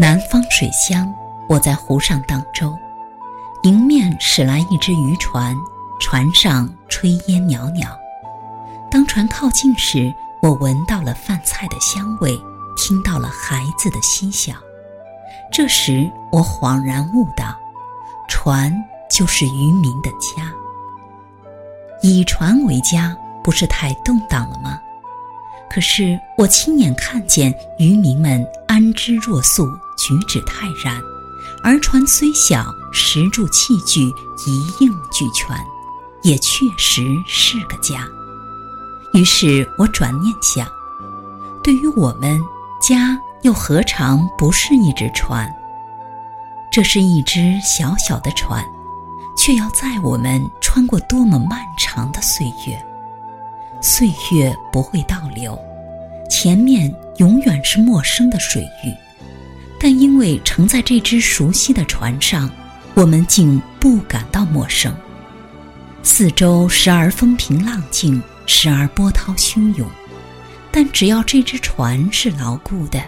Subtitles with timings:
[0.00, 1.12] 南方水乡
[1.48, 2.78] 我在湖上荡舟。
[3.62, 5.56] 迎面驶来一只渔船，
[6.00, 7.88] 船上炊烟袅袅。
[8.90, 12.40] 当船靠近时，我闻到了饭菜的香味，
[12.76, 14.54] 听到了孩子的嬉笑。
[15.50, 17.56] 这时，我恍然悟道：
[18.28, 18.72] 船
[19.10, 20.52] 就是渔民的家。
[22.00, 24.80] 以船为家，不是太动荡了吗？
[25.68, 29.66] 可是我亲眼看见渔民们安之若素，
[29.98, 30.98] 举止泰然，
[31.64, 34.12] 而船虽小，石柱器具
[34.46, 35.56] 一应俱全，
[36.22, 38.06] 也确实是个家。
[39.12, 40.66] 于是我转念想，
[41.62, 42.40] 对于我们，
[42.80, 45.52] 家又何尝不是一只船？
[46.70, 48.64] 这是一只小小的船，
[49.36, 52.78] 却要载我们穿过多么漫长的岁月。
[53.80, 55.58] 岁月不会倒流，
[56.28, 58.92] 前面永远是陌生的水域，
[59.80, 62.50] 但因为乘在这只熟悉的船上，
[62.98, 64.92] 我们竟不感到陌生。
[66.02, 69.88] 四周时而风平浪静，时而波涛汹涌，
[70.72, 73.00] 但只要这只船是牢固的，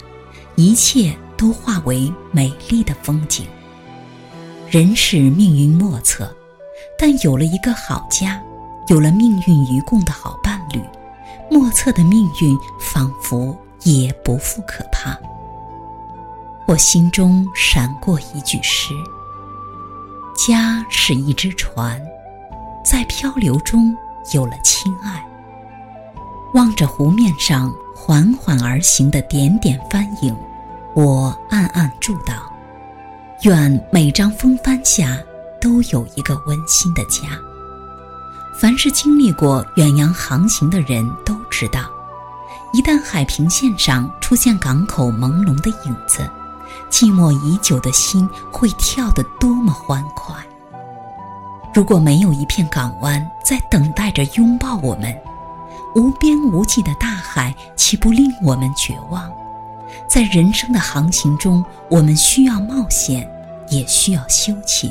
[0.55, 3.44] 一切都化为美丽的风景。
[4.69, 6.32] 人是命运莫测，
[6.97, 8.41] 但有了一个好家，
[8.86, 10.60] 有了命运与共的好伴。
[10.72, 10.80] 侣，
[11.50, 15.19] 莫测的命运仿佛也不复可怕。
[16.69, 18.94] 我心中闪过一句诗
[20.47, 22.01] ：“家是一只船，
[22.83, 23.95] 在漂流中
[24.33, 25.23] 有了亲爱。”
[26.55, 30.34] 望着湖面上缓缓而行的点点帆影，
[30.95, 32.37] 我暗暗祝祷：
[33.43, 35.19] 愿每张风帆下
[35.61, 37.39] 都有一个温馨的家。
[38.59, 41.83] 凡是经历过远洋航行的人都知道，
[42.72, 46.27] 一旦海平线上出现港口朦胧的影子，
[46.91, 50.34] 寂寞已久的心会跳得多么欢快。
[51.75, 55.16] 如果没有一片港湾在等待着拥抱我们，
[55.94, 59.30] 无边无际的大海岂不令我们绝望？
[60.09, 63.30] 在人生的航行中，我们需要冒险，
[63.69, 64.91] 也需要休憩。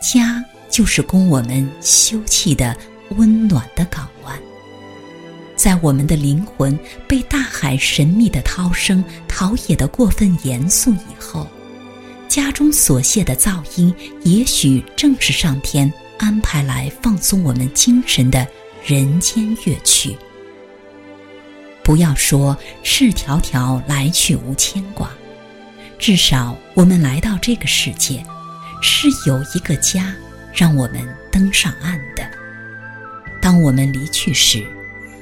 [0.00, 0.44] 家。
[0.70, 2.76] 就是供我们休憩的
[3.16, 4.19] 温暖的港湾。
[5.60, 11.46] 在我们的灵魂被大海神秘的涛声陶冶得过分严肃以后，
[12.28, 13.94] 家中所泄的噪音，
[14.24, 18.48] 也许正是上天安排来放松我们精神的
[18.82, 20.16] 人间乐曲。
[21.84, 25.10] 不要说赤条条来去无牵挂，
[25.98, 28.24] 至少我们来到这个世界，
[28.80, 30.14] 是有一个家。
[30.54, 32.28] 让我们登上岸的。
[33.42, 34.66] 当我们离去时，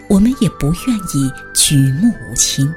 [0.09, 2.75] 我们也不愿意举目无亲，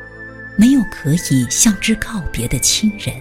[0.58, 3.16] 没有可以向之告别的亲人。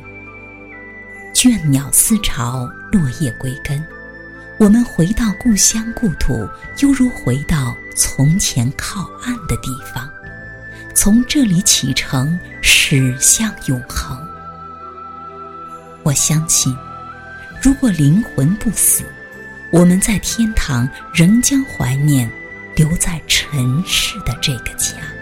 [1.33, 3.83] 倦鸟思巢，落叶归根。
[4.59, 6.47] 我们回到故乡故土，
[6.81, 10.11] 犹如回到从前靠岸的地方，
[10.93, 14.19] 从这里启程，驶向永恒。
[16.03, 16.77] 我相信，
[17.63, 19.05] 如果灵魂不死。
[19.73, 22.29] 我们在天堂仍将怀念
[22.81, 25.20] 留在尘世的这个家。